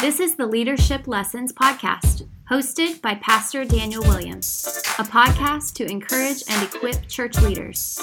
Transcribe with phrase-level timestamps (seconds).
[0.00, 4.64] This is the Leadership Lessons Podcast, hosted by Pastor Daniel Williams,
[4.96, 8.00] a podcast to encourage and equip church leaders.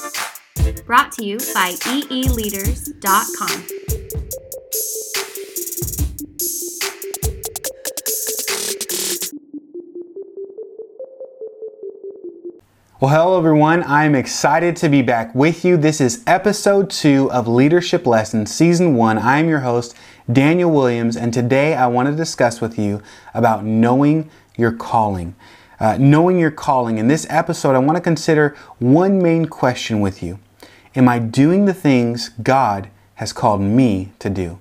[0.86, 3.66] Brought to you by eeleaders.com.
[13.02, 13.84] Well, hello everyone.
[13.84, 15.78] I'm excited to be back with you.
[15.78, 19.18] This is episode two of Leadership Lessons, season one.
[19.18, 19.96] I'm your host,
[20.32, 23.04] Daniel Williams, and today I want to discuss with you
[23.36, 25.36] about knowing your calling.
[25.80, 26.98] Uh, knowing your calling.
[26.98, 30.40] In this episode, I want to consider one main question with you
[30.96, 34.60] Am I doing the things God has called me to do?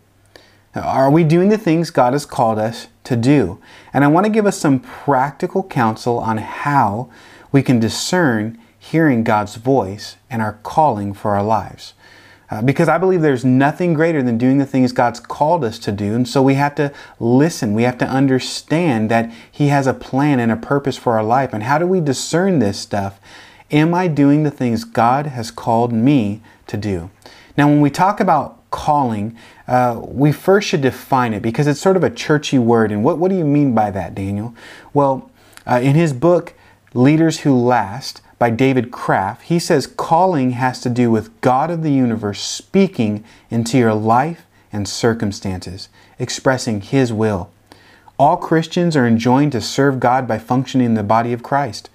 [0.75, 3.59] Are we doing the things God has called us to do?
[3.93, 7.09] And I want to give us some practical counsel on how
[7.53, 11.95] we can discern hearing God's voice and our calling for our lives.
[12.55, 15.91] Uh, because I believe there's nothing greater than doing the things God's called us to
[15.91, 16.15] do.
[16.15, 17.75] And so we have to listen.
[17.75, 21.53] We have to understand that He has a plan and a purpose for our life.
[21.53, 23.19] And how do we discern this stuff?
[23.73, 27.11] Am I doing the things God has called me to do?
[27.57, 31.97] Now, when we talk about calling, uh, we first should define it because it's sort
[31.97, 32.93] of a churchy word.
[32.93, 34.55] And what, what do you mean by that, Daniel?
[34.93, 35.29] Well,
[35.67, 36.55] uh, in his book,
[36.93, 41.83] Leaders Who Last by David Kraft, he says calling has to do with God of
[41.83, 47.51] the universe speaking into your life and circumstances, expressing His will.
[48.19, 51.89] All Christians are enjoined to serve God by functioning in the body of Christ.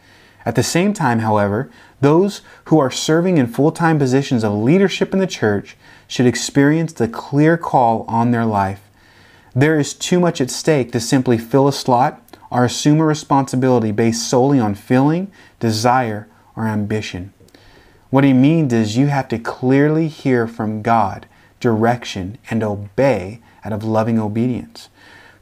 [0.44, 1.70] At the same time, however,
[2.02, 5.78] those who are serving in full time positions of leadership in the church
[6.08, 8.82] should experience the clear call on their life.
[9.54, 13.92] There is too much at stake to simply fill a slot or assume a responsibility
[13.92, 16.28] based solely on feeling, desire,
[16.60, 17.34] or ambition.
[18.10, 21.26] What he means is you have to clearly hear from God
[21.60, 24.90] direction and obey out of loving obedience.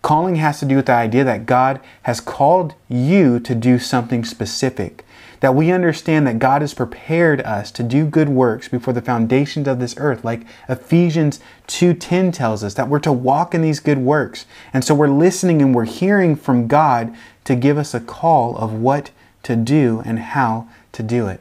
[0.02, 4.24] Calling has to do with the idea that God has called you to do something
[4.24, 5.06] specific,
[5.40, 9.68] that we understand that God has prepared us to do good works before the foundations
[9.68, 14.00] of this earth, like Ephesians 2:10 tells us that we're to walk in these good
[14.00, 14.46] works.
[14.74, 17.14] And so we're listening and we're hearing from God
[17.46, 19.12] to give us a call of what
[19.44, 20.68] to do and how
[20.98, 21.40] to do it.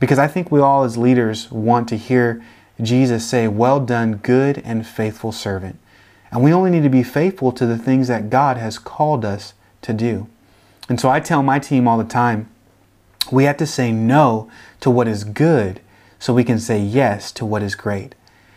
[0.00, 2.42] Because I think we all as leaders want to hear
[2.82, 5.78] Jesus say, "Well done, good and faithful servant."
[6.32, 9.54] And we only need to be faithful to the things that God has called us
[9.82, 10.26] to do.
[10.88, 12.48] And so I tell my team all the time,
[13.30, 14.48] we have to say no
[14.80, 15.80] to what is good
[16.18, 18.14] so we can say yes to what is great.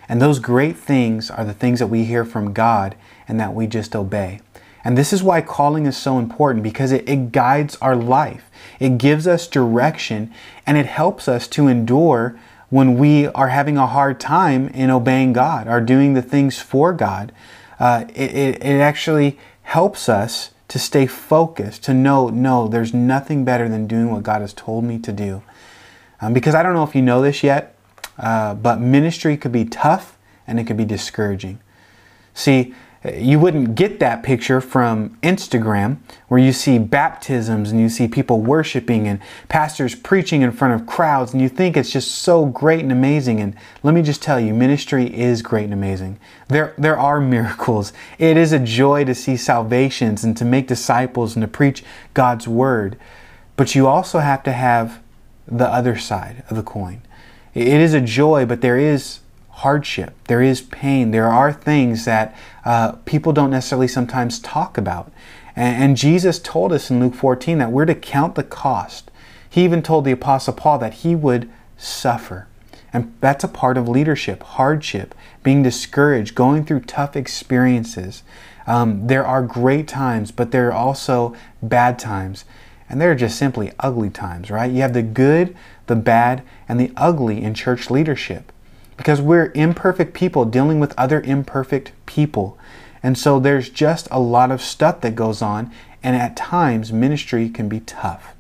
[0.09, 2.95] And those great things are the things that we hear from God
[3.27, 4.39] and that we just obey.
[4.87, 8.49] And this is why calling is so important because it, it, guides our life.
[8.79, 10.33] It gives us direction
[10.65, 12.39] and it helps us to endure
[12.69, 16.93] when we are having a hard time in obeying God or doing the things for
[16.93, 17.33] God.
[17.81, 23.43] Uh, it, it, it actually helps us to stay focused, to know, no, there's nothing
[23.43, 25.43] better than doing what God has told me to do.
[26.21, 27.75] Um, because I don't know if you know this yet,
[28.17, 30.17] uh, but ministry could be tough
[30.47, 31.59] and it could be discouraging.
[32.33, 32.73] See,
[33.03, 35.97] you wouldn't get that picture from Instagram
[36.27, 39.19] where you see baptisms and you see people worshiping and
[39.49, 43.39] pastors preaching in front of crowds and you think it's just so great and amazing.
[43.39, 46.19] And let me just tell you, ministry is great and amazing.
[46.47, 47.93] There, there are miracles.
[48.17, 51.83] It is a joy to see salvations and to make disciples and to preach
[52.13, 52.97] God's word.
[53.55, 55.01] But you also have to have
[55.47, 57.01] the other side of the coin.
[57.53, 59.19] It is a joy, but there is
[59.57, 65.11] hardship, there is pain, there are things that uh, people don't necessarily sometimes talk about.
[65.55, 69.09] And, and Jesus told us in Luke 14 that we're to count the cost.
[69.49, 72.47] He even told the Apostle Paul that he would suffer.
[72.93, 78.21] And that's a part of leadership, hardship, being discouraged, going through tough experiences.
[78.67, 82.45] Um, there are great times, but there are also bad times.
[82.87, 84.71] And there are just simply ugly times, right?
[84.71, 85.55] You have the good,
[85.87, 88.51] the bad, and the ugly in church leadership
[88.97, 92.57] because we're imperfect people dealing with other imperfect people.
[93.01, 95.71] And so there's just a lot of stuff that goes on,
[96.03, 98.33] and at times ministry can be tough.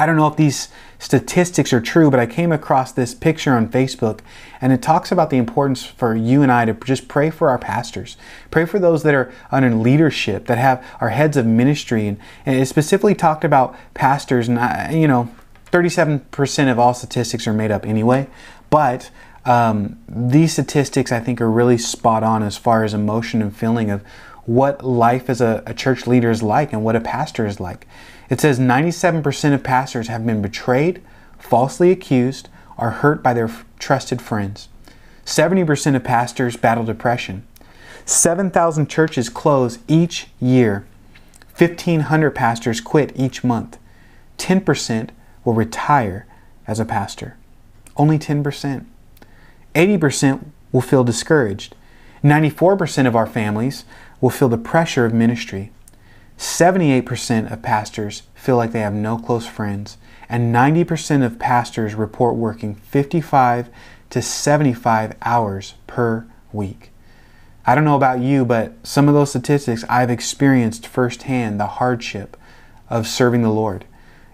[0.00, 3.68] I don't know if these statistics are true, but I came across this picture on
[3.68, 4.20] Facebook
[4.58, 7.58] and it talks about the importance for you and I to just pray for our
[7.58, 8.16] pastors.
[8.50, 12.06] Pray for those that are under leadership, that have our heads of ministry.
[12.06, 15.28] And, it specifically talked about pastors, and I, you know,
[15.70, 18.28] 37% of all statistics are made up anyway,
[18.70, 19.10] but
[19.44, 23.90] um, these statistics I think are really spot on as far as emotion and feeling
[23.90, 24.02] of
[24.44, 27.86] what life as a, a church leader is like and what a pastor is like.
[28.28, 31.02] It says 97% of pastors have been betrayed,
[31.38, 34.68] falsely accused, or hurt by their f- trusted friends.
[35.24, 37.46] 70% of pastors battle depression.
[38.04, 40.86] 7,000 churches close each year.
[41.56, 43.78] 1,500 pastors quit each month.
[44.38, 45.10] 10%
[45.44, 46.26] will retire
[46.66, 47.36] as a pastor.
[47.96, 48.86] Only 10%.
[49.74, 51.74] 80% will feel discouraged.
[52.22, 53.84] 94% of our families
[54.20, 55.72] will feel the pressure of ministry.
[56.38, 59.96] 78% of pastors feel like they have no close friends.
[60.28, 63.68] And 90% of pastors report working 55
[64.10, 66.90] to 75 hours per week.
[67.66, 72.36] I don't know about you, but some of those statistics I've experienced firsthand the hardship
[72.88, 73.84] of serving the Lord.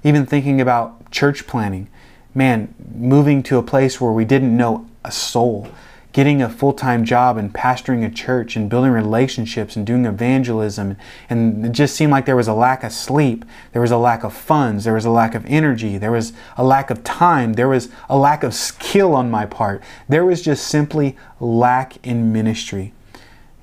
[0.04, 1.88] Even thinking about church planting,
[2.34, 5.69] man, moving to a place where we didn't know a soul,
[6.12, 10.97] getting a full time job and pastoring a church and building relationships and doing evangelism.
[11.29, 14.25] And it just seemed like there was a lack of sleep, there was a lack
[14.25, 17.69] of funds, there was a lack of energy, there was a lack of time, there
[17.69, 19.82] was a lack of skill on my part.
[20.08, 22.93] There was just simply lack in ministry.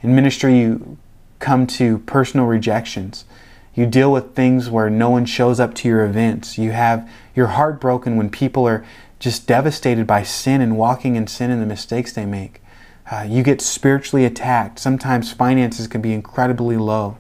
[0.02, 0.98] In ministry, you
[1.40, 3.26] come to personal rejections.
[3.74, 6.58] You deal with things where no one shows up to your events.
[6.58, 8.86] You have your heart broken when people are
[9.24, 12.62] just devastated by sin and walking in sin and the mistakes they make.
[13.10, 14.78] Uh, you get spiritually attacked.
[14.78, 17.18] Sometimes finances can be incredibly low.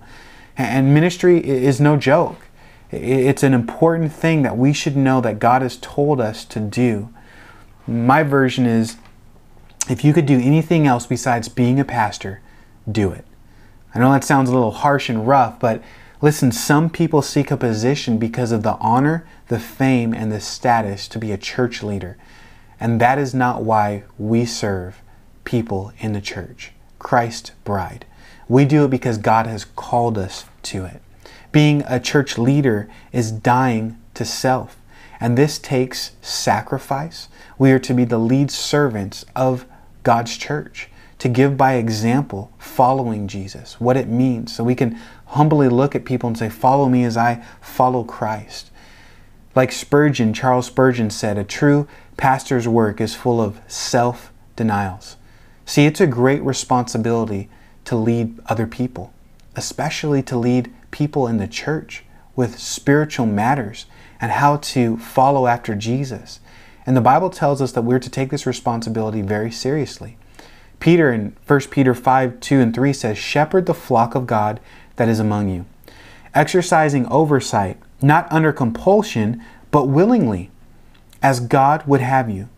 [0.58, 2.48] And ministry is no joke.
[2.92, 7.08] It's an important thing that we should know that God has told us to do.
[7.88, 8.98] My version is
[9.90, 12.42] if you could do anything else besides being a pastor,
[12.90, 13.26] do it.
[13.96, 15.82] I know that sounds a little harsh and rough, but
[16.24, 21.10] Listen, some people seek a position because of the honor, the fame, and the status
[21.10, 22.18] to be a church leader.
[22.80, 25.02] And that is not why we serve
[25.44, 28.06] people in the church, Christ bride.
[28.48, 31.02] We do it because God has called us to it.
[31.52, 34.78] Being a church leader is dying to self.
[35.20, 37.28] And this takes sacrifice.
[37.58, 39.66] We are to be the lead servants of
[40.04, 40.88] God's church,
[41.20, 44.98] to give by example, following Jesus, what it means, so we can
[45.34, 48.72] humbly look at people and say, Follow me as I follow Christ.
[49.56, 51.88] Like Spurgeon, Charles Spurgeon said, a true
[52.18, 55.16] pastor's work is full of self denials.
[55.66, 57.50] See, it's a great responsibility
[57.86, 59.14] to lead other people,
[59.56, 62.04] especially to lead people in the church
[62.36, 63.86] with spiritual matters
[64.20, 66.40] and how to follow after Jesus.
[66.86, 70.18] And the Bible tells us that we're to take this responsibility very seriously.
[70.80, 74.60] Peter in 1 Peter 5 2 and 3 says, Shepherd the flock of God
[74.96, 75.66] that is among you,
[76.34, 80.52] exercising oversight, not under compulsion, but willingly,
[81.22, 82.50] as God would have you,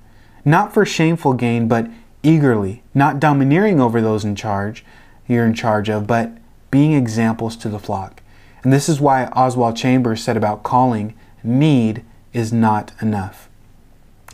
[0.43, 1.87] not for shameful gain, but
[2.23, 4.83] eagerly, not domineering over those in charge
[5.27, 6.37] you're in charge of, but
[6.71, 8.21] being examples to the flock.
[8.63, 12.03] And this is why Oswald Chambers said about calling, need
[12.33, 13.49] is not enough.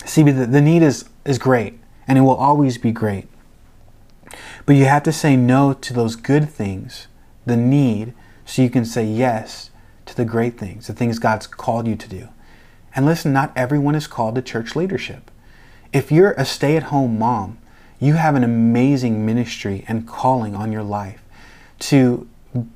[0.05, 3.27] See, the, the need is, is great, and it will always be great.
[4.65, 7.07] But you have to say no to those good things
[7.45, 8.13] the need
[8.45, 9.69] so you can say yes
[10.05, 12.29] to the great things, the things God's called you to do.
[12.95, 15.31] And listen, not everyone is called to church leadership.
[15.93, 17.57] If you're a stay at home mom,
[17.99, 21.23] you have an amazing ministry and calling on your life
[21.79, 22.27] to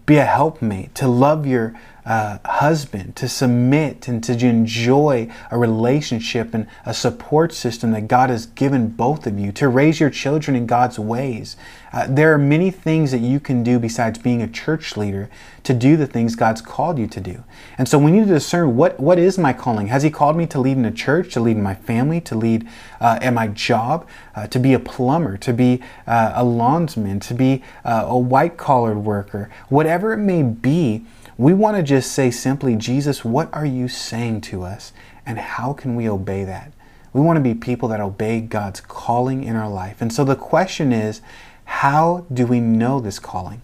[0.06, 1.74] be a helpmate, to love your
[2.06, 8.30] uh, husband, to submit and to enjoy a relationship and a support system that God
[8.30, 11.58] has given both of you, to raise your children in God's ways.
[11.92, 15.30] Uh, there are many things that you can do besides being a church leader
[15.64, 17.44] to do the things God's called you to do.
[17.78, 19.88] And so we need to discern what, what is my calling?
[19.88, 22.36] Has He called me to lead in a church, to lead in my family, to
[22.36, 22.68] lead
[23.00, 27.34] uh, at my job, uh, to be a plumber, to be uh, a lawnsman, to
[27.34, 31.06] be uh, a white collared worker, whatever it may be?
[31.38, 34.94] We want to just say simply, Jesus, what are you saying to us?
[35.26, 36.72] And how can we obey that?
[37.14, 40.02] We want to be people that obey God's calling in our life.
[40.02, 41.22] And so the question is,
[41.66, 43.62] how do we know this calling?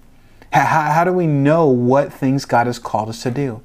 [0.52, 3.62] How, how do we know what things God has called us to do?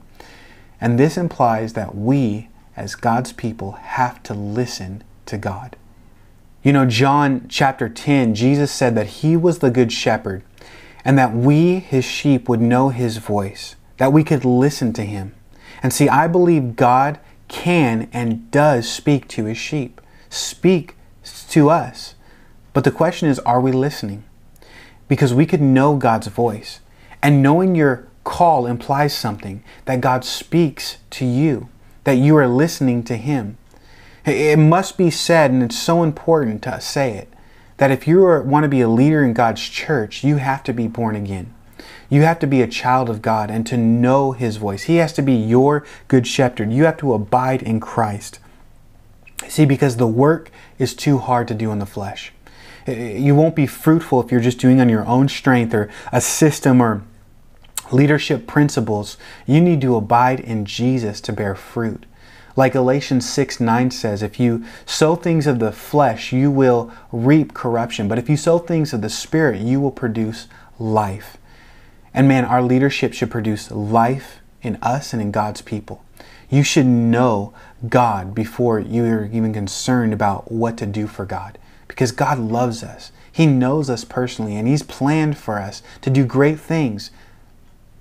[0.80, 5.76] And this implies that we, as God's people, have to listen to God.
[6.62, 10.42] You know, John chapter 10, Jesus said that He was the good shepherd
[11.06, 15.34] and that we, His sheep, would know His voice that we could listen to him.
[15.82, 20.96] And see, I believe God can and does speak to his sheep, speak
[21.50, 22.14] to us.
[22.72, 24.25] But the question is, are we listening?
[25.08, 26.80] Because we could know God's voice.
[27.22, 31.68] And knowing your call implies something that God speaks to you,
[32.04, 33.56] that you are listening to him.
[34.25, 37.32] It must be said, and it's so important to say it,
[37.76, 40.88] that if you want to be a leader in God's church, you have to be
[40.88, 41.52] born again.
[42.09, 44.85] You have to be a child of God and to know His voice.
[44.85, 46.73] He has to be your good shepherd.
[46.73, 48.38] You have to abide in Christ.
[49.49, 52.33] See, because the work is too hard to do in the flesh.
[52.87, 56.80] You won't be fruitful if you're just doing on your own strength or a system
[56.80, 57.02] or
[57.90, 59.16] leadership principles.
[59.45, 62.06] You need to abide in Jesus to bear fruit.
[62.56, 67.52] Like Galatians 6 9 says, if you sow things of the flesh, you will reap
[67.52, 68.08] corruption.
[68.08, 70.48] But if you sow things of the Spirit, you will produce
[70.78, 71.36] life.
[72.14, 76.02] And man, our leadership should produce life in us and in God's people.
[76.48, 77.52] You should know
[77.88, 81.58] God before you're even concerned about what to do for God.
[81.88, 83.12] Because God loves us.
[83.30, 87.10] He knows us personally, and He's planned for us to do great things.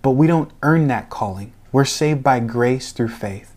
[0.01, 1.51] But we don't earn that calling.
[1.71, 3.54] We're saved by grace through faith.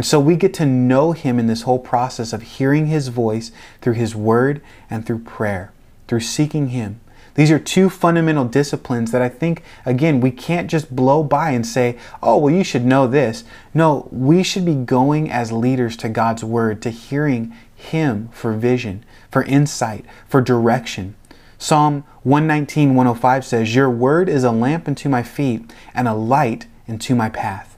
[0.00, 3.52] And so we get to know Him in this whole process of hearing His voice
[3.82, 5.74] through His Word and through prayer,
[6.08, 7.02] through seeking Him.
[7.34, 11.66] These are two fundamental disciplines that I think, again, we can't just blow by and
[11.66, 13.44] say, oh, well, you should know this.
[13.74, 19.04] No, we should be going as leaders to God's Word, to hearing Him for vision,
[19.30, 21.14] for insight, for direction.
[21.58, 26.68] Psalm 119, 105 says, Your Word is a lamp unto my feet and a light
[26.88, 27.69] unto my path.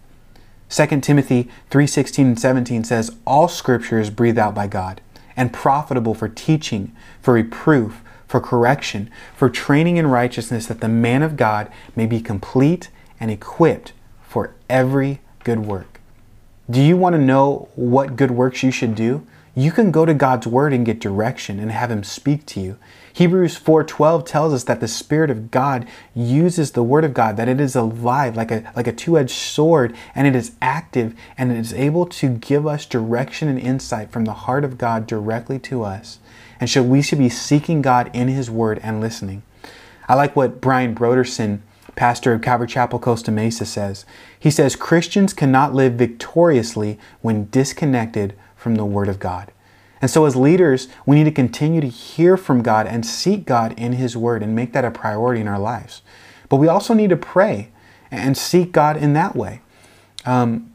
[0.72, 5.02] 2 Timothy 3:16 and 17 says all scripture is breathed out by God
[5.36, 11.22] and profitable for teaching, for reproof, for correction, for training in righteousness that the man
[11.22, 12.88] of God may be complete
[13.20, 16.00] and equipped for every good work.
[16.70, 19.26] Do you want to know what good works you should do?
[19.54, 22.78] You can go to God's word and get direction and have him speak to you.
[23.12, 27.48] Hebrews 4:12 tells us that the spirit of God uses the word of God that
[27.48, 31.58] it is alive like a like a two-edged sword and it is active and it
[31.58, 35.82] is able to give us direction and insight from the heart of God directly to
[35.82, 36.18] us.
[36.58, 39.42] And so we should be seeking God in his word and listening.
[40.08, 41.60] I like what Brian Brodersen
[41.94, 44.06] pastor of Calvary Chapel Costa Mesa says.
[44.38, 49.52] He says Christians cannot live victoriously when disconnected from the Word of God.
[50.00, 53.74] And so, as leaders, we need to continue to hear from God and seek God
[53.78, 56.02] in His Word and make that a priority in our lives.
[56.48, 57.70] But we also need to pray
[58.10, 59.60] and seek God in that way.
[60.24, 60.72] Um,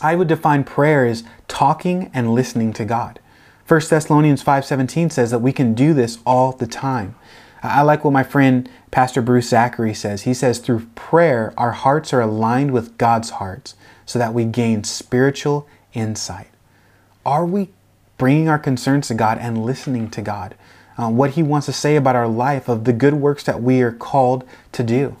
[0.00, 3.20] I would define prayer as talking and listening to God.
[3.66, 7.14] 1 Thessalonians 5:17 says that we can do this all the time.
[7.62, 10.22] I like what my friend Pastor Bruce Zachary says.
[10.22, 13.74] He says through prayer our hearts are aligned with God's hearts
[14.04, 16.48] so that we gain spiritual insight.
[17.26, 17.70] Are we
[18.18, 20.54] bringing our concerns to God and listening to God?
[20.96, 23.82] Uh, what He wants to say about our life, of the good works that we
[23.82, 25.16] are called to do.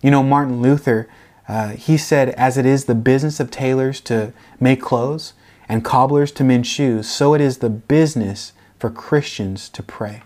[0.00, 1.08] You know, Martin Luther,
[1.48, 5.32] uh, he said, As it is the business of tailors to make clothes
[5.68, 10.22] and cobblers to mend shoes, so it is the business for Christians to pray.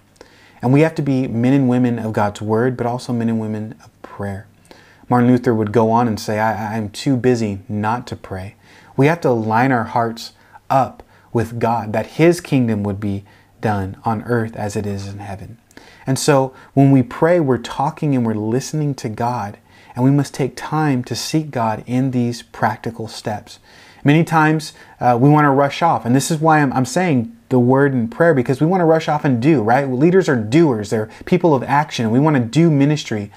[0.61, 3.41] And we have to be men and women of God's Word, but also men and
[3.41, 4.47] women of prayer.
[5.09, 8.57] Martin Luther would go on and say, I, am too busy not to pray.
[8.99, 10.33] We have to line our hearts
[10.69, 11.03] up
[11.37, 13.23] with God, that His kingdom would be
[13.61, 15.59] done on earth as it is in heaven.
[16.07, 19.59] And so when we pray, we're talking and we're listening to God,
[19.95, 23.59] and we must take time to seek God in these practical steps.
[24.03, 27.37] Many times uh, we want to rush off, and this is why I'm, I'm saying
[27.51, 29.87] the word in prayer because we want to rush off and do, right?
[29.91, 32.11] Leaders are doers, they're people of action.
[32.11, 33.31] We want to do ministry.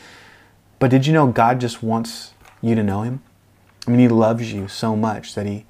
[0.80, 3.22] But did you know God just wants you to know Him?
[3.86, 5.66] I mean, He loves you so much that He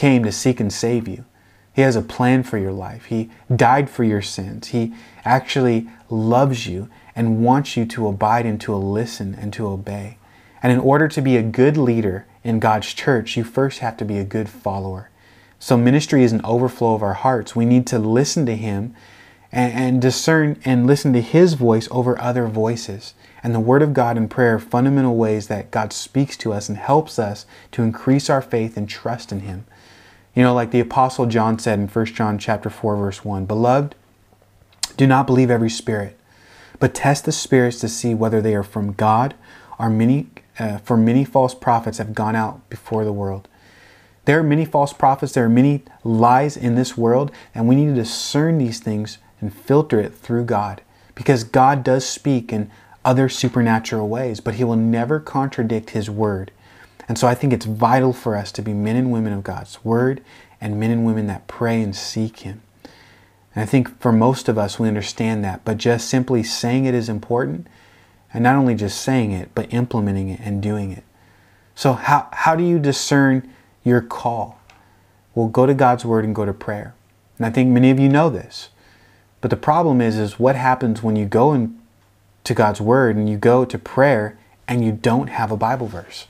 [0.00, 1.26] came to seek and save you.
[1.74, 3.04] He has a plan for your life.
[3.04, 4.68] He died for your sins.
[4.68, 4.94] He
[5.26, 10.16] actually loves you and wants you to abide and to listen and to obey.
[10.62, 14.06] And in order to be a good leader in God's church, you first have to
[14.06, 15.10] be a good follower.
[15.58, 17.54] So ministry is an overflow of our hearts.
[17.54, 18.94] We need to listen to Him
[19.52, 23.12] and, and discern and listen to His voice over other voices.
[23.42, 26.70] And the Word of God and prayer are fundamental ways that God speaks to us
[26.70, 29.66] and helps us to increase our faith and trust in Him.
[30.34, 33.94] You know, like the apostle John said in 1 John chapter 4 verse 1, "Beloved,
[34.96, 36.18] do not believe every spirit,
[36.78, 39.34] but test the spirits to see whether they are from God,
[39.80, 43.48] many uh, for many false prophets have gone out before the world."
[44.26, 47.86] There are many false prophets, there are many lies in this world, and we need
[47.86, 50.82] to discern these things and filter it through God
[51.14, 52.70] because God does speak in
[53.04, 56.52] other supernatural ways, but he will never contradict his word.
[57.10, 59.84] And so I think it's vital for us to be men and women of God's
[59.84, 60.22] Word
[60.60, 62.62] and men and women that pray and seek Him.
[63.52, 66.94] And I think for most of us, we understand that, but just simply saying it
[66.94, 67.66] is important,
[68.32, 71.02] and not only just saying it, but implementing it and doing it.
[71.74, 73.52] So, how, how do you discern
[73.82, 74.60] your call?
[75.34, 76.94] Well, go to God's Word and go to prayer.
[77.38, 78.68] And I think many of you know this.
[79.40, 81.76] But the problem is, is what happens when you go in,
[82.44, 84.38] to God's Word and you go to prayer
[84.68, 86.28] and you don't have a Bible verse?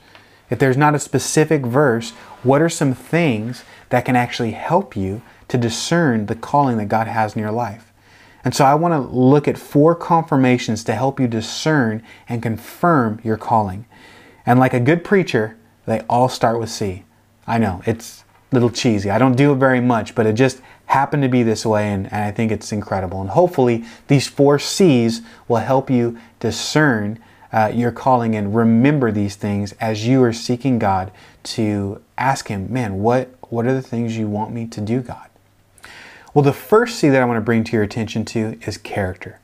[0.51, 2.11] If there's not a specific verse,
[2.43, 7.07] what are some things that can actually help you to discern the calling that God
[7.07, 7.91] has in your life?
[8.43, 13.21] And so I want to look at four confirmations to help you discern and confirm
[13.23, 13.85] your calling.
[14.45, 17.05] And like a good preacher, they all start with C.
[17.47, 19.09] I know, it's a little cheesy.
[19.09, 22.07] I don't do it very much, but it just happened to be this way, and,
[22.07, 23.21] and I think it's incredible.
[23.21, 27.19] And hopefully, these four C's will help you discern
[27.53, 31.11] uh, your calling and remember these things as you are seeking God
[31.43, 35.29] to ask Him, man, what, what are the things you want me to do, God?
[36.33, 39.39] Well, the first C that I want to bring to your attention to is character.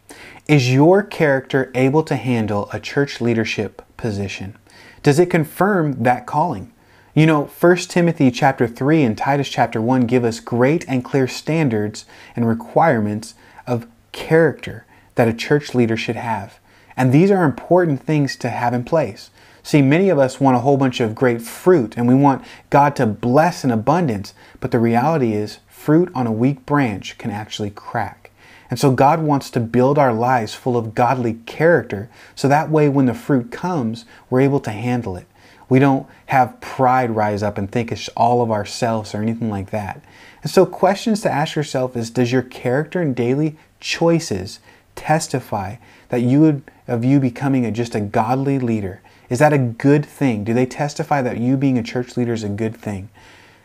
[0.47, 4.55] Is your character able to handle a church leadership position?
[5.03, 6.71] Does it confirm that calling?
[7.13, 11.27] You know, 1 Timothy chapter 3 and Titus chapter 1 give us great and clear
[11.27, 13.33] standards and requirements
[13.65, 14.85] of character
[15.15, 16.59] that a church leader should have.
[16.97, 19.29] And these are important things to have in place.
[19.61, 22.95] See, many of us want a whole bunch of great fruit and we want God
[22.95, 27.69] to bless in abundance, but the reality is fruit on a weak branch can actually
[27.69, 28.31] crack.
[28.69, 32.89] And so God wants to build our lives full of godly character so that way
[32.89, 35.27] when the fruit comes, we're able to handle it.
[35.69, 39.71] We don't have pride rise up and think it's all of ourselves or anything like
[39.71, 40.01] that.
[40.43, 44.59] And so questions to ask yourself is does your character and daily choices
[44.95, 45.75] testify
[46.09, 49.01] that you would of you becoming a, just a godly leader?
[49.29, 50.43] Is that a good thing?
[50.43, 53.09] Do they testify that you being a church leader is a good thing?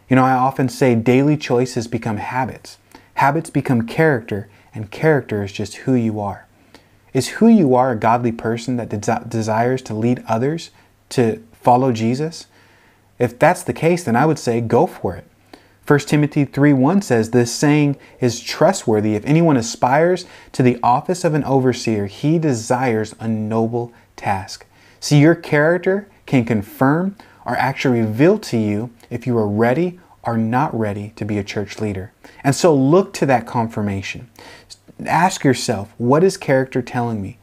[0.09, 2.79] You know, I often say daily choices become habits.
[3.15, 6.47] Habits become character, and character is just who you are.
[7.15, 10.71] Is who you are a godly person that de- desires to lead others
[11.11, 12.47] to follow Jesus?
[13.19, 15.25] If that's the case, then I would say go for it.
[15.93, 19.15] 1 Timothy 3:1 says this saying is trustworthy.
[19.15, 24.65] If anyone aspires to the office of an overseer, he desires a noble task.
[25.01, 30.39] See, your character can confirm or actually reveal to you if you are ready or
[30.39, 32.11] not ready to be a church leader.
[32.43, 34.31] And so look to that confirmation.
[35.05, 37.37] Ask yourself, what is character telling me?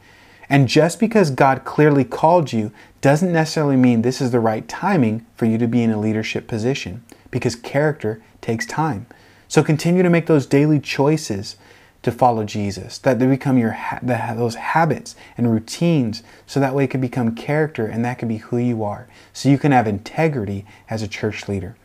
[0.49, 5.27] And just because God clearly called you doesn't necessarily mean this is the right timing
[5.35, 9.05] for you to be in a leadership position because character takes time.
[9.47, 11.55] So continue to make those daily choices
[12.01, 16.91] to follow Jesus, that they become your those habits and routines, so that way it
[16.91, 19.07] can become character and that can be who you are.
[19.33, 21.75] So you can have integrity as a church leader.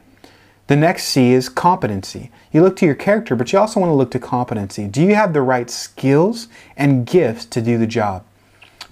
[0.67, 2.31] The next C is competency.
[2.53, 4.87] You look to your character, but you also want to look to competency.
[4.87, 8.25] Do you have the right skills and gifts to do the job?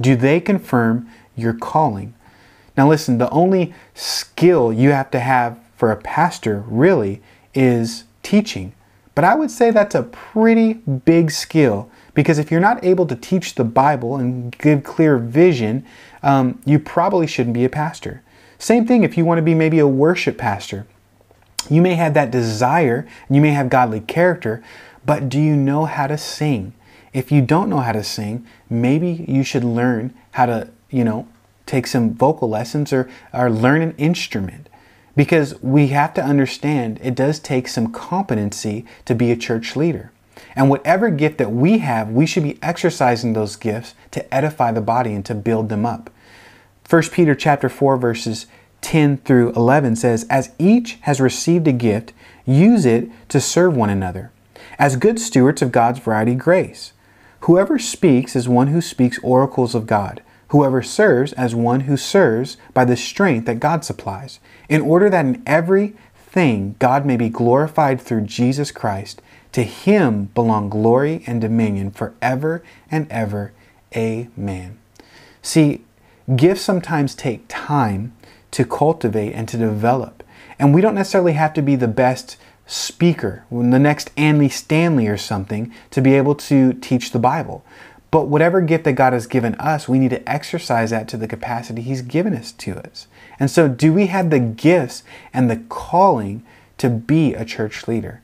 [0.00, 2.14] Do they confirm your calling?
[2.76, 7.20] Now, listen, the only skill you have to have for a pastor really
[7.54, 8.72] is teaching.
[9.16, 13.16] But I would say that's a pretty big skill because if you're not able to
[13.16, 15.84] teach the Bible and give clear vision,
[16.22, 18.22] um, you probably shouldn't be a pastor.
[18.60, 20.86] Same thing if you want to be maybe a worship pastor.
[21.68, 24.62] You may have that desire, you may have godly character,
[25.04, 26.74] but do you know how to sing?
[27.12, 31.26] If you don't know how to sing, maybe you should learn how to, you know,
[31.66, 34.68] take some vocal lessons or, or learn an instrument.
[35.14, 40.10] Because we have to understand it does take some competency to be a church leader.
[40.56, 44.80] And whatever gift that we have, we should be exercising those gifts to edify the
[44.80, 46.10] body and to build them up.
[46.88, 48.46] 1 Peter chapter 4 verses
[48.82, 52.12] 10 through 11 says, As each has received a gift,
[52.44, 54.30] use it to serve one another,
[54.78, 56.92] as good stewards of God's variety grace.
[57.40, 60.22] Whoever speaks is one who speaks oracles of God.
[60.52, 64.38] Whoever serves as one who serves by the strength that God supplies,
[64.68, 69.20] in order that in every thing God may be glorified through Jesus Christ.
[69.52, 73.52] To him belong glory and dominion forever and ever.
[73.94, 74.78] Amen.
[75.42, 75.84] See,
[76.36, 78.14] gifts sometimes take time
[78.50, 80.22] to cultivate and to develop.
[80.58, 82.36] And we don't necessarily have to be the best
[82.66, 87.64] speaker, the next Andy Stanley or something, to be able to teach the Bible.
[88.12, 91.26] But whatever gift that God has given us, we need to exercise that to the
[91.26, 93.08] capacity He's given us to us.
[93.40, 96.44] And so, do we have the gifts and the calling
[96.76, 98.20] to be a church leader?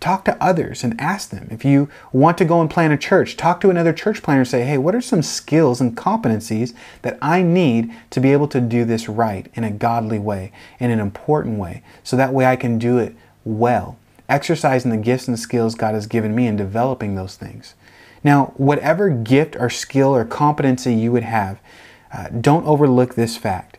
[0.00, 1.46] Talk to others and ask them.
[1.50, 4.48] If you want to go and plan a church, talk to another church planter and
[4.48, 8.62] say, hey, what are some skills and competencies that I need to be able to
[8.62, 12.56] do this right in a godly way, in an important way, so that way I
[12.56, 17.14] can do it well, exercising the gifts and skills God has given me and developing
[17.14, 17.74] those things.
[18.24, 21.60] Now, whatever gift or skill or competency you would have,
[22.12, 23.78] uh, don't overlook this fact.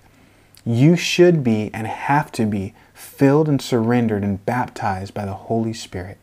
[0.65, 5.73] You should be and have to be filled and surrendered and baptized by the Holy
[5.73, 6.17] Spirit.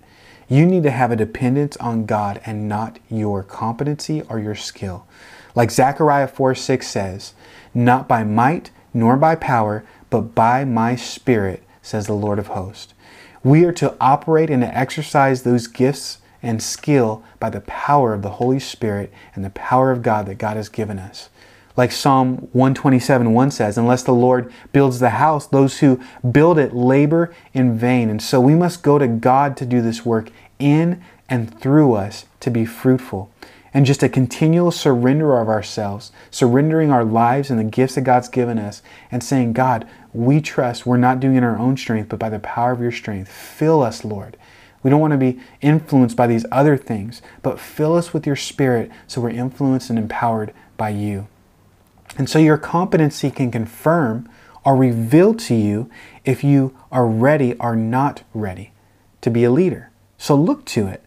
[0.48, 5.06] You need to have a dependence on God and not your competency or your skill.
[5.54, 7.34] Like Zechariah 4 6 says,
[7.72, 12.94] Not by might nor by power, but by my Spirit, says the Lord of hosts.
[13.44, 18.22] We are to operate and to exercise those gifts and skill by the power of
[18.22, 21.28] the Holy Spirit and the power of God that God has given us.
[21.76, 26.00] Like Psalm 127 1 says, unless the Lord builds the house, those who
[26.30, 28.10] build it labor in vain.
[28.10, 32.26] And so we must go to God to do this work in and through us
[32.40, 33.30] to be fruitful.
[33.72, 38.28] And just a continual surrender of ourselves, surrendering our lives and the gifts that God's
[38.28, 42.08] given us, and saying, God, we trust we're not doing it in our own strength,
[42.08, 43.30] but by the power of your strength.
[43.30, 44.36] Fill us, Lord.
[44.82, 48.36] We don't want to be influenced by these other things, but fill us with your
[48.36, 51.28] spirit so we're influenced and empowered by you.
[52.16, 54.28] And so your competency can confirm
[54.64, 55.90] or reveal to you
[56.24, 58.72] if you are ready or not ready
[59.20, 59.90] to be a leader.
[60.18, 61.04] So look to it.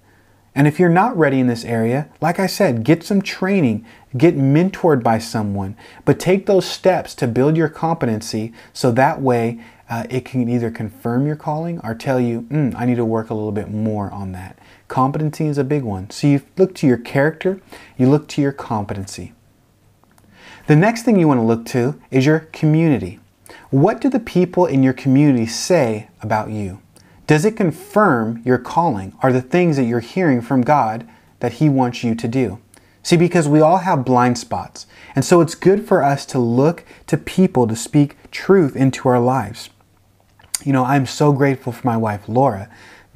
[0.55, 3.85] And if you're not ready in this area, like I said, get some training,
[4.15, 9.59] get mentored by someone, but take those steps to build your competency so that way
[9.89, 13.29] uh, it can either confirm your calling or tell you, mm, I need to work
[13.29, 14.59] a little bit more on that.
[14.87, 16.09] Competency is a big one.
[16.11, 17.59] So you look to your character,
[17.97, 19.33] you look to your competency.
[20.67, 23.19] The next thing you want to look to is your community.
[23.71, 26.82] What do the people in your community say about you?
[27.33, 29.17] Does it confirm your calling?
[29.23, 32.59] Are the things that you're hearing from God that He wants you to do?
[33.01, 34.85] See, because we all have blind spots.
[35.15, 39.19] And so it's good for us to look to people to speak truth into our
[39.19, 39.71] lives.
[40.63, 42.69] You know, I'm so grateful for my wife, Laura.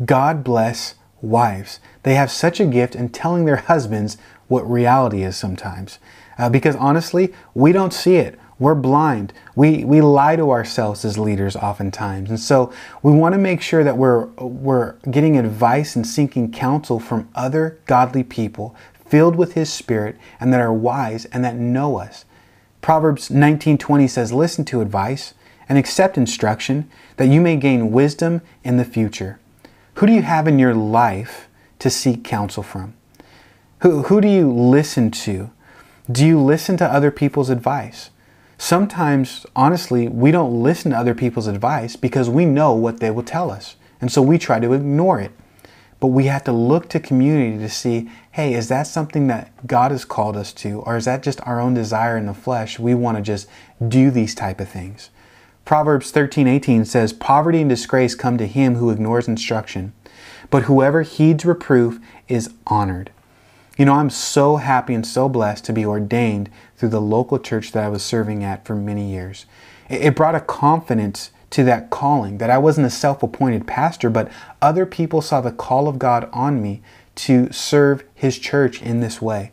[0.03, 1.79] God bless wives.
[2.01, 5.99] They have such a gift in telling their husbands what reality is sometimes.
[6.39, 8.39] Uh, because honestly, we don't see it.
[8.59, 9.33] We're blind.
[9.55, 12.29] We, we lie to ourselves as leaders oftentimes.
[12.29, 16.99] And so we want to make sure that we're, we're getting advice and seeking counsel
[16.99, 21.97] from other godly people filled with His Spirit and that are wise and that know
[21.97, 22.25] us.
[22.81, 25.33] Proverbs 19:20 says, "Listen to advice
[25.67, 29.39] and accept instruction, that you may gain wisdom in the future."
[29.95, 31.47] Who do you have in your life
[31.79, 32.93] to seek counsel from?
[33.79, 35.49] Who, who do you listen to?
[36.09, 38.09] Do you listen to other people's advice?
[38.57, 43.23] Sometimes, honestly, we don't listen to other people's advice because we know what they will
[43.23, 43.75] tell us.
[44.01, 45.31] And so we try to ignore it.
[45.99, 49.89] But we have to look to community to see hey, is that something that God
[49.89, 50.81] has called us to?
[50.81, 52.77] Or is that just our own desire in the flesh?
[52.77, 53.47] We want to just
[53.87, 55.09] do these type of things.
[55.65, 59.91] Proverbs 13 18 says, Poverty and disgrace come to him who ignores instruction,
[60.49, 63.11] but whoever heeds reproof is honored.
[63.77, 67.71] You know, I'm so happy and so blessed to be ordained through the local church
[67.73, 69.45] that I was serving at for many years.
[69.87, 74.31] It brought a confidence to that calling that I wasn't a self appointed pastor, but
[74.63, 76.81] other people saw the call of God on me
[77.15, 79.51] to serve His church in this way.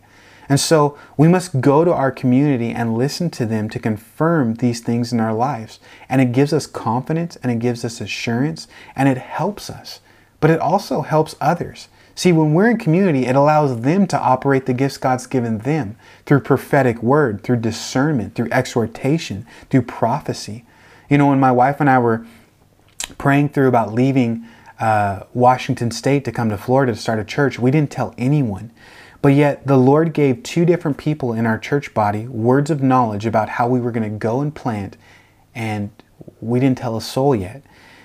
[0.48, 4.80] And so we must go to our community and listen to them to confirm these
[4.80, 5.80] things in our lives.
[6.08, 10.00] And it gives us confidence and it gives us assurance and it helps us.
[10.40, 11.88] But it also helps others.
[12.14, 15.96] See, when we're in community, it allows them to operate the gifts God's given them
[16.27, 20.64] through prophetic word, through discernment, through exhortation, through prophecy.
[21.11, 22.24] You know, when my wife and I were
[23.18, 24.46] praying through about leaving
[24.79, 28.70] uh, Washington State to come to Florida to start a church, we didn't tell anyone.
[29.20, 33.27] But yet, the Lord gave two different people in our church body words of knowledge
[33.27, 34.96] about how we were going to go and plant,
[35.55, 35.90] and
[36.40, 37.62] we didn't tell a soul yet.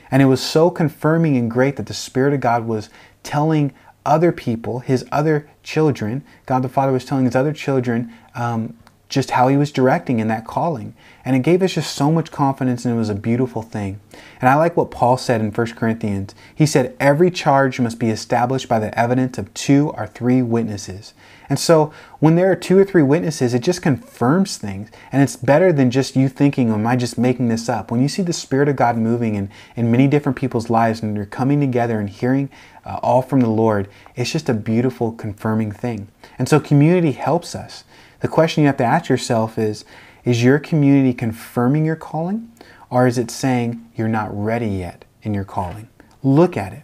[0.10, 2.90] And it was so confirming and great that the Spirit of God was
[3.22, 3.74] telling
[4.10, 8.76] other people, his other children, God the Father was telling his other children um,
[9.08, 10.96] just how he was directing in that calling.
[11.26, 14.00] And it gave us just so much confidence, and it was a beautiful thing.
[14.40, 16.34] And I like what Paul said in 1 Corinthians.
[16.56, 21.14] He said, Every charge must be established by the evidence of two or three witnesses.
[21.50, 24.92] And so when there are two or three witnesses, it just confirms things.
[25.12, 27.92] And it's better than just you thinking, Am I just making this up?
[27.92, 31.16] When you see the Spirit of God moving in, in many different people's lives and
[31.16, 32.50] you're coming together and hearing
[32.90, 36.08] uh, all from the Lord, it's just a beautiful, confirming thing.
[36.40, 37.84] And so community helps us.
[38.22, 39.86] The question you have to ask yourself is
[40.26, 42.52] Is your community confirming your calling?
[42.90, 45.88] Or is it saying you're not ready yet in your calling?
[46.24, 46.82] Look at it.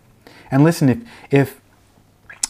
[0.52, 1.00] And listen, if,
[1.32, 1.62] if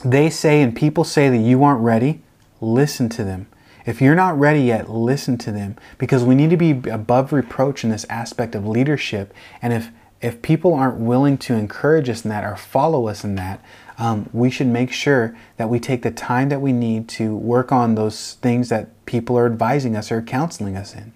[0.04, 2.22] they say and people say that you aren't ready,
[2.60, 3.48] listen to them.
[3.86, 7.84] If you're not ready yet, listen to them because we need to be above reproach
[7.84, 9.34] in this aspect of leadership.
[9.62, 9.90] And if
[10.22, 13.64] if people aren't willing to encourage us in that or follow us in that,
[13.98, 17.72] um, we should make sure that we take the time that we need to work
[17.72, 21.14] on those things that people are advising us or counseling us in.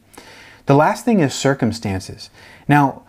[0.66, 2.30] The last thing is circumstances.
[2.68, 3.04] Now,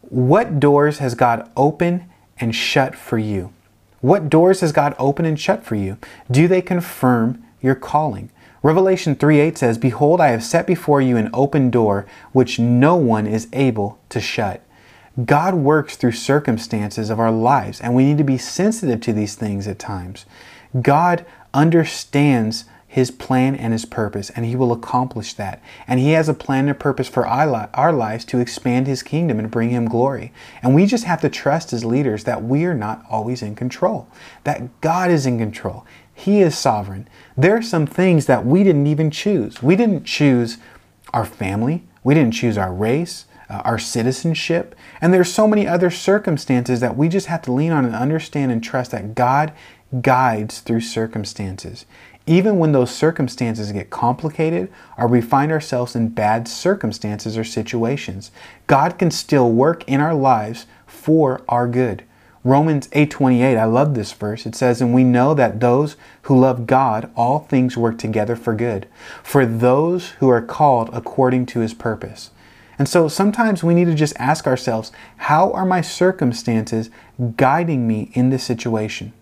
[0.00, 2.04] what doors has God opened
[2.38, 3.52] and shut for you?
[4.00, 5.98] What doors has God opened and shut for you?
[6.30, 8.30] Do they confirm your calling?
[8.62, 13.26] Revelation 3:8 says, Behold, I have set before you an open door which no one
[13.26, 14.62] is able to shut.
[15.22, 19.36] God works through circumstances of our lives, and we need to be sensitive to these
[19.36, 20.26] things at times.
[20.80, 25.62] God understands his plan and his purpose, and he will accomplish that.
[25.86, 29.50] And he has a plan and purpose for our lives to expand his kingdom and
[29.50, 30.32] bring him glory.
[30.62, 34.08] And we just have to trust as leaders that we are not always in control,
[34.44, 35.84] that God is in control.
[36.12, 37.08] He is sovereign.
[37.36, 39.60] There are some things that we didn't even choose.
[39.60, 40.58] We didn't choose
[41.12, 43.26] our family, we didn't choose our race.
[43.54, 47.70] Uh, our citizenship, and there's so many other circumstances that we just have to lean
[47.70, 49.52] on and understand and trust that God
[50.02, 51.86] guides through circumstances
[52.26, 58.30] even when those circumstances get complicated or we find ourselves in bad circumstances or situations.
[58.66, 62.02] God can still work in our lives for our good.
[62.42, 64.46] Romans 8:28, I love this verse.
[64.46, 68.54] It says, "And we know that those who love God, all things work together for
[68.54, 68.86] good,
[69.22, 72.30] for those who are called according to his purpose."
[72.78, 76.90] And so sometimes we need to just ask ourselves, how are my circumstances
[77.36, 79.12] guiding me in this situation?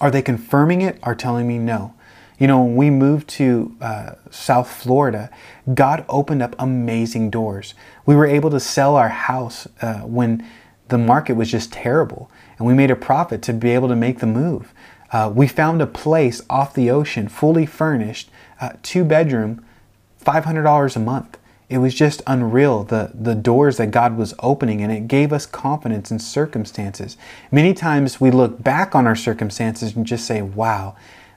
[0.00, 1.94] Are they confirming it or telling me no?
[2.38, 5.30] You know, when we moved to uh, South Florida,
[5.72, 7.74] God opened up amazing doors.
[8.04, 10.46] We were able to sell our house uh, when
[10.88, 14.18] the market was just terrible, and we made a profit to be able to make
[14.18, 14.74] the move.
[15.12, 19.64] Uh, we found a place off the ocean, fully furnished, uh, two bedroom,
[20.22, 21.38] $500 a month.
[21.68, 25.46] It was just unreal, the, the doors that God was opening, and it gave us
[25.46, 27.16] confidence in circumstances.
[27.50, 30.94] Many times we look back on our circumstances and just say, wow,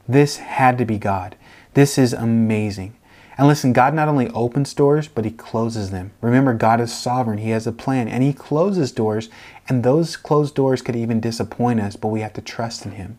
[0.08, 1.36] this had to be God.
[1.74, 2.96] This is amazing.
[3.39, 6.12] And listen, God not only opens doors, but He closes them.
[6.22, 7.39] Remember, God is sovereign.
[7.39, 9.30] He has a plan, and He closes doors,
[9.68, 13.18] and those closed doors could even disappoint us, but we have to trust in Him.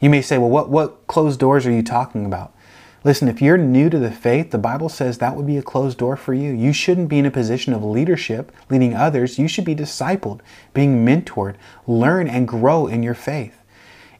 [0.00, 2.52] You may say, well, what, what closed doors are you talking about?
[3.02, 5.96] Listen, if you're new to the faith, the Bible says that would be a closed
[5.96, 6.50] door for you.
[6.52, 9.38] You shouldn't be in a position of leadership, leading others.
[9.38, 10.40] You should be discipled,
[10.74, 11.54] being mentored,
[11.86, 13.56] learn and grow in your faith.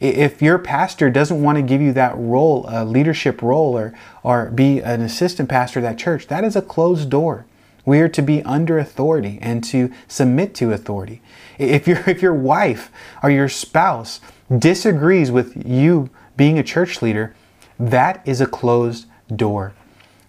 [0.00, 4.50] If your pastor doesn't want to give you that role, a leadership role, or, or
[4.50, 7.44] be an assistant pastor at that church, that is a closed door.
[7.84, 11.20] We are to be under authority and to submit to authority.
[11.58, 12.90] If, your if your wife
[13.22, 14.20] or your spouse
[14.56, 17.34] disagrees with you being a church leader,
[17.80, 19.72] that is a closed door.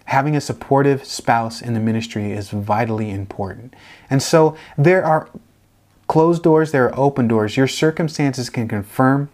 [0.06, 3.74] Having a supportive spouse in the ministry is vitally important.
[4.10, 5.28] And so there are
[6.08, 7.56] closed doors, there are open doors.
[7.56, 9.30] Your circumstances can confirm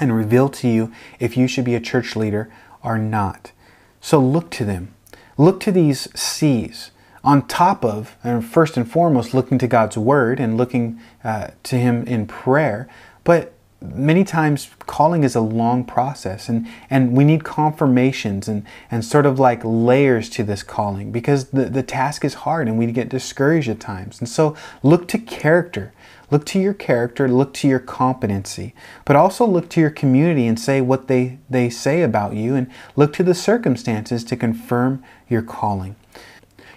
[0.00, 2.52] and reveal to you if you should be a church leader
[2.84, 3.52] or not.
[4.00, 4.94] So look to them.
[5.36, 6.90] Look to these C's
[7.24, 11.76] on top of, and first and foremost, looking to God's Word and looking uh, to
[11.76, 12.88] Him in prayer.
[13.24, 19.04] But many times calling is a long process and, and we need confirmations and, and
[19.04, 22.90] sort of like layers to this calling because the, the task is hard and we
[22.90, 24.18] get discouraged at times.
[24.18, 25.92] And so look to character.
[26.30, 28.74] Look to your character, look to your competency,
[29.06, 32.70] but also look to your community and say what they, they say about you, and
[32.96, 35.96] look to the circumstances to confirm your calling.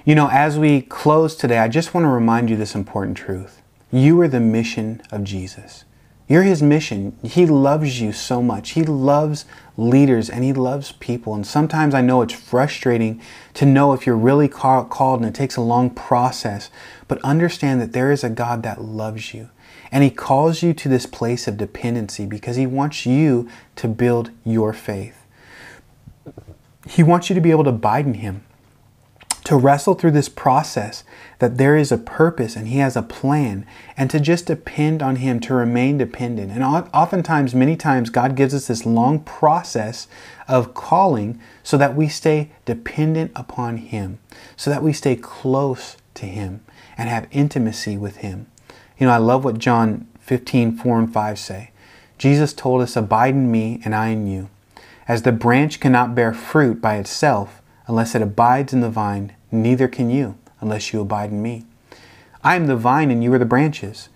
[0.06, 3.62] You know, as we close today, I just want to remind you this important truth.
[3.92, 5.84] You are the mission of Jesus.
[6.32, 7.18] You're his mission.
[7.24, 8.70] He loves you so much.
[8.70, 9.44] He loves
[9.76, 11.36] leaders and he loves people.
[11.36, 13.20] And sometimes I know it's frustrating
[13.56, 16.70] to know if you're really called and it takes a long process.
[17.10, 19.50] But understand that there is a God that loves you.
[19.92, 24.32] And he calls you to this place of dependency because he wants you to build
[24.46, 25.26] your faith.
[26.88, 28.46] He wants you to be able to abide in him
[29.44, 31.04] to wrestle through this process
[31.40, 33.66] that there is a purpose and He has a plan,
[33.98, 36.52] and to just depend on Him, to remain dependent.
[36.52, 40.08] And oftentimes, many times, God gives us this long process
[40.48, 44.20] of calling so that we stay dependent upon Him,
[44.56, 46.64] so that we stay close to Him
[46.98, 48.48] and have intimacy with Him.
[48.98, 51.72] You know, I love what John 15, 4 and 5 say.
[52.20, 54.50] Jesus told us, Abide in me and I in you.
[55.08, 57.61] As the branch cannot bear fruit by itself,
[57.92, 61.66] Unless it abides in the vine, neither can you, unless you abide in me.
[62.42, 64.08] I am the vine, and you are the branches.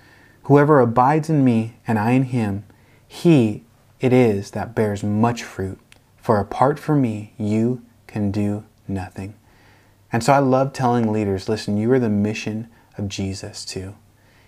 [0.44, 2.64] Whoever abides in me, and I in him,
[3.06, 3.66] he
[4.00, 5.78] it is that bears much fruit.
[6.16, 9.34] For apart from me, you can do nothing.
[10.10, 13.96] And so I love telling leaders listen, you are the mission of Jesus too.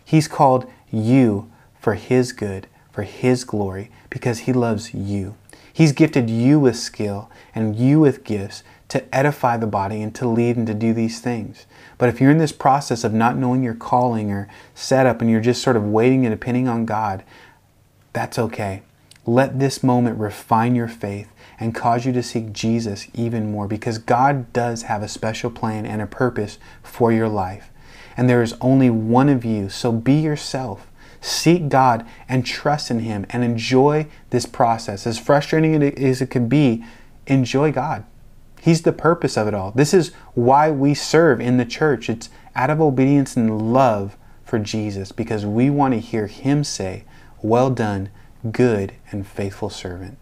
[0.05, 5.35] He's called you for His good, for His glory, because He loves you.
[5.73, 10.27] He's gifted you with skill and you with gifts to edify the body and to
[10.27, 11.65] lead and to do these things.
[11.97, 15.41] But if you're in this process of not knowing your calling or setup and you're
[15.41, 17.23] just sort of waiting and depending on God,
[18.13, 18.83] that's okay.
[19.25, 23.97] Let this moment refine your faith and cause you to seek Jesus even more because
[23.97, 27.69] God does have a special plan and a purpose for your life.
[28.17, 29.69] and there is only one of you.
[29.69, 30.87] So be yourself.
[31.21, 35.05] Seek God and trust in Him and enjoy this process.
[35.05, 36.83] As frustrating as it could be,
[37.27, 38.03] enjoy God.
[38.61, 39.71] He's the purpose of it all.
[39.71, 42.09] This is why we serve in the church.
[42.09, 47.03] It's out of obedience and love for Jesus because we want to hear Him say,
[47.41, 48.09] Well done,
[48.51, 50.17] good and faithful servant.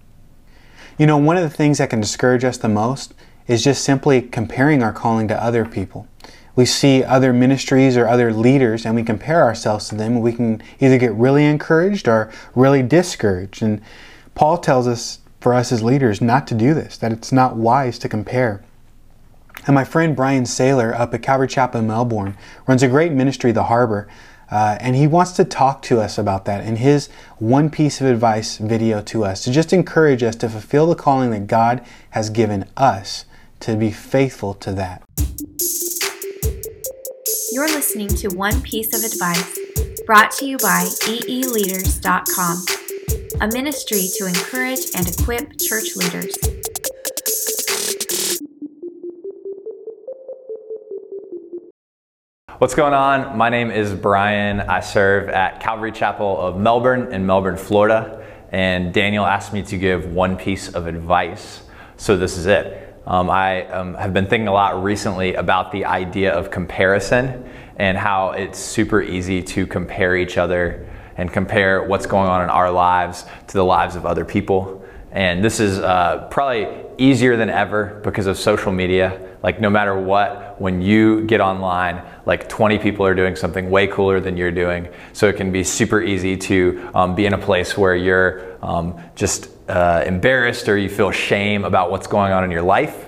[0.98, 3.14] You know, one of the things that can discourage us the most
[3.48, 6.08] is just simply comparing our calling to other people.
[6.56, 10.64] We see other ministries or other leaders and we compare ourselves to them we can
[10.80, 13.62] either get really encouraged or really discouraged.
[13.62, 13.82] And
[14.36, 18.00] Paul tells us for us as leaders not to do this, that it's not wise
[18.00, 18.64] to compare.
[19.68, 23.52] And my friend Brian Saylor up at Calvary Chapel in Melbourne runs a great ministry,
[23.52, 24.08] The Harbor,
[24.50, 28.08] uh, and he wants to talk to us about that in his one piece of
[28.08, 32.32] advice video to us to just encourage us to fulfill the calling that God has
[32.32, 33.26] given us
[33.60, 35.04] to be faithful to that.
[37.52, 39.60] You're listening to One Piece of Advice
[40.08, 42.85] brought to you by eeleaders.com
[43.42, 46.38] a ministry to encourage and equip church leaders.
[52.60, 53.38] What's going on?
[53.38, 54.62] My name is Brian.
[54.62, 58.26] I serve at Calvary Chapel of Melbourne in Melbourne, Florida.
[58.54, 61.64] And Daniel asked me to give one piece of advice.
[61.98, 62.96] So this is it.
[63.06, 67.98] Um, I um, have been thinking a lot recently about the idea of comparison and
[67.98, 72.72] how it's super easy to compare each other and compare what's going on in our
[72.72, 74.84] lives to the lives of other people.
[75.12, 79.38] And this is uh, probably easier than ever because of social media.
[79.42, 83.88] Like, no matter what, when you get online, like 20 people are doing something way
[83.88, 84.90] cooler than you're doing.
[85.14, 89.00] So it can be super easy to um, be in a place where you're um,
[89.16, 93.05] just uh, embarrassed or you feel shame about what's going on in your life.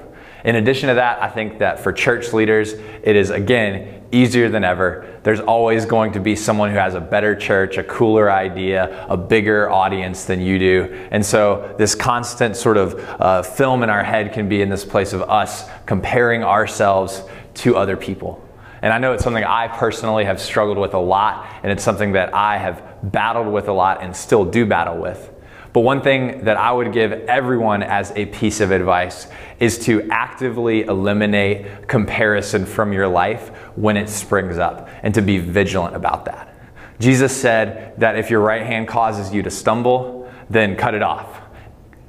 [0.47, 4.63] In addition to that, I think that for church leaders, it is again easier than
[4.63, 5.19] ever.
[5.23, 9.17] There's always going to be someone who has a better church, a cooler idea, a
[9.17, 11.07] bigger audience than you do.
[11.11, 14.85] And so, this constant sort of uh, film in our head can be in this
[14.85, 17.23] place of us comparing ourselves
[17.55, 18.41] to other people.
[18.81, 22.13] And I know it's something I personally have struggled with a lot, and it's something
[22.13, 25.29] that I have battled with a lot and still do battle with.
[25.77, 29.27] But one thing that I would give everyone as a piece of advice
[29.59, 35.37] is to actively eliminate comparison from your life when it springs up and to be
[35.37, 36.51] vigilant about that.
[36.99, 41.41] Jesus said that if your right hand causes you to stumble, then cut it off.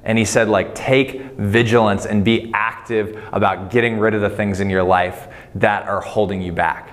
[0.03, 4.61] And he said, like, take vigilance and be active about getting rid of the things
[4.61, 6.89] in your life that are holding you back.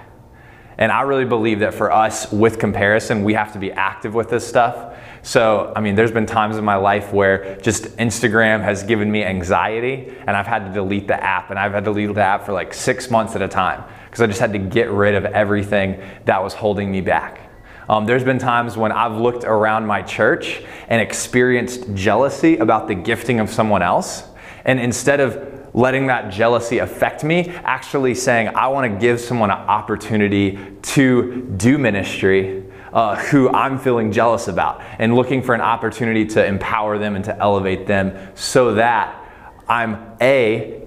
[0.77, 4.29] And I really believe that for us with comparison, we have to be active with
[4.29, 4.95] this stuff
[5.27, 9.25] so, I mean, there's been times in my life where just Instagram has given me
[9.25, 12.47] anxiety and I've had to delete the app and I've had to delete the app
[12.47, 15.25] for like six months at a time because I just had to get rid of
[15.25, 17.51] everything that was holding me back.
[17.89, 22.95] Um, there's been times when I've looked around my church and experienced jealousy about the
[22.95, 24.23] gifting of someone else.
[24.65, 29.51] And instead of letting that jealousy affect me, actually saying, I want to give someone
[29.51, 32.66] an opportunity to do ministry
[32.97, 37.23] uh, who I'm feeling jealous about and looking for an opportunity to empower them and
[37.27, 39.23] to elevate them so that
[39.69, 40.83] I'm A,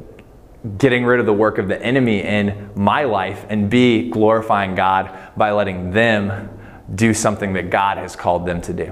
[0.80, 5.15] getting rid of the work of the enemy in my life, and B, glorifying God
[5.38, 6.50] by letting them
[6.95, 8.91] do something that God has called them to do.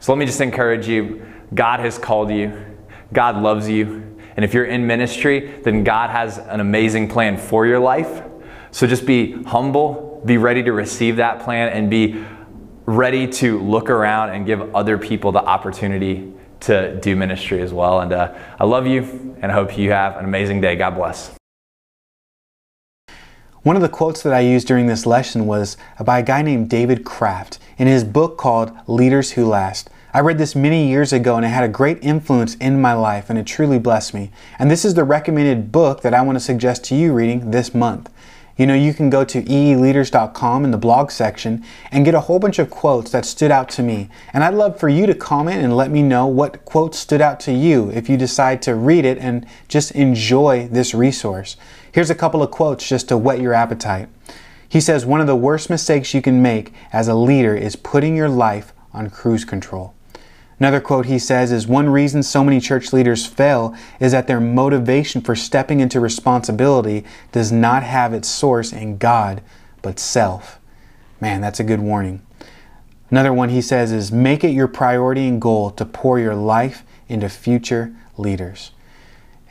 [0.00, 2.66] So let me just encourage you God has called you,
[3.14, 4.14] God loves you.
[4.36, 8.22] And if you're in ministry, then God has an amazing plan for your life.
[8.72, 12.24] So just be humble be ready to receive that plan and be
[12.84, 18.00] ready to look around and give other people the opportunity to do ministry as well.
[18.00, 20.76] And uh, I love you and I hope you have an amazing day.
[20.76, 21.34] God bless.
[23.62, 26.70] One of the quotes that I used during this lesson was by a guy named
[26.70, 29.90] David Kraft in his book called Leaders Who Last.
[30.14, 33.28] I read this many years ago and it had a great influence in my life
[33.28, 34.30] and it truly blessed me.
[34.58, 37.74] And this is the recommended book that I want to suggest to you reading this
[37.74, 38.08] month.
[38.56, 42.38] You know, you can go to eeleaders.com in the blog section and get a whole
[42.38, 44.08] bunch of quotes that stood out to me.
[44.32, 47.38] And I'd love for you to comment and let me know what quotes stood out
[47.40, 51.58] to you if you decide to read it and just enjoy this resource.
[51.92, 54.08] Here's a couple of quotes just to whet your appetite.
[54.68, 58.16] He says, One of the worst mistakes you can make as a leader is putting
[58.16, 59.95] your life on cruise control.
[60.58, 64.40] Another quote he says is one reason so many church leaders fail is that their
[64.40, 69.42] motivation for stepping into responsibility does not have its source in God,
[69.82, 70.58] but self.
[71.20, 72.22] Man, that's a good warning.
[73.10, 76.82] Another one he says is make it your priority and goal to pour your life
[77.08, 78.72] into future leaders.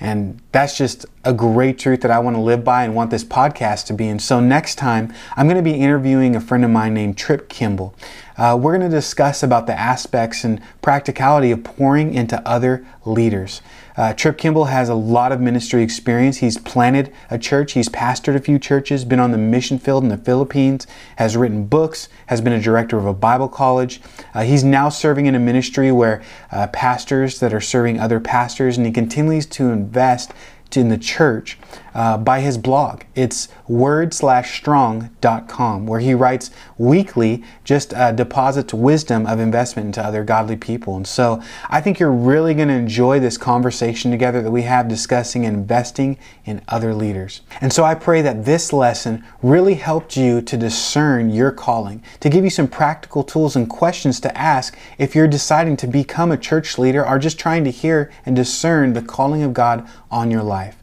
[0.06, 3.24] And that's just a great truth that I want to live by and want this
[3.24, 4.08] podcast to be.
[4.08, 7.50] And so next time, I'm going to be interviewing a friend of mine named Trip
[7.50, 7.96] Kimball.
[8.38, 13.64] Uh, we're going to discuss about the aspects and practicality of pouring into other leaders.
[13.98, 16.38] Uh, Trip Kimball has a lot of ministry experience.
[16.38, 20.10] He's planted a church, he's pastored a few churches, been on the mission field in
[20.10, 20.86] the Philippines,
[21.16, 24.02] has written books, has been a director of a Bible college.
[24.34, 26.22] Uh, he's now serving in a ministry where
[26.52, 30.32] uh, pastors that are serving other pastors, and he continues to invest
[30.76, 31.58] in the church
[31.96, 33.04] uh, by his blog.
[33.16, 40.58] It's word/strong.com, where he writes weekly, just uh, deposits wisdom of investment into other godly
[40.58, 40.98] people.
[40.98, 44.90] And so I think you're really going to enjoy this conversation together that we have
[44.90, 47.40] discussing investing in other leaders.
[47.62, 52.30] And so I pray that this lesson really helped you to discern your calling, to
[52.30, 56.38] give you some practical tools and questions to ask if you're deciding to become a
[56.38, 60.44] church leader or just trying to hear and discern the calling of God on your
[60.44, 60.76] life.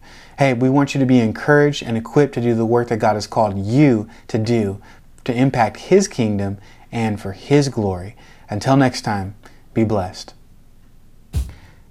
[0.42, 3.14] Hey, we want you to be encouraged and equipped to do the work that God
[3.14, 4.82] has called you to do
[5.22, 6.58] to impact His kingdom
[6.90, 8.16] and for His glory.
[8.50, 9.36] Until next time,
[9.72, 10.34] be blessed.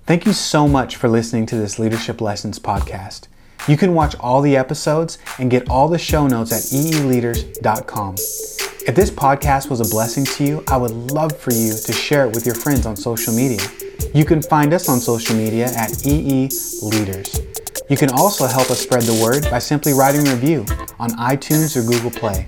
[0.06, 3.30] Thank you so much for listening to this Leadership Lessons podcast.
[3.70, 8.16] You can watch all the episodes and get all the show notes at eeleaders.com.
[8.16, 12.26] If this podcast was a blessing to you, I would love for you to share
[12.26, 13.66] it with your friends on social media.
[14.14, 16.50] You can find us on social media at EE
[16.82, 17.51] Leaders.
[17.92, 20.66] You can also help us spread the word by simply writing a review
[20.98, 22.48] on iTunes or Google Play.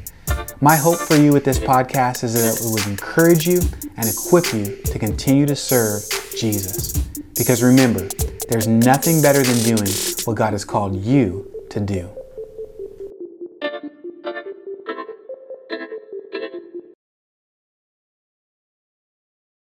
[0.61, 3.59] My hope for you with this podcast is that it would encourage you
[3.97, 6.01] and equip you to continue to serve
[6.37, 6.93] Jesus.
[7.35, 8.07] Because remember,
[8.47, 9.91] there's nothing better than doing
[10.23, 12.09] what God has called you to do.